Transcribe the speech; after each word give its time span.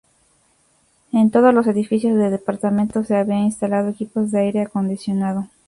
En 1.13 1.29
todos 1.29 1.53
los 1.53 1.67
edificios 1.67 2.17
de 2.17 2.31
departamentos 2.31 3.05
se 3.05 3.15
habían 3.15 3.41
instalado 3.43 3.89
equipos 3.89 4.31
de 4.31 4.39
aire 4.39 4.63
acondicionado. 4.63 5.47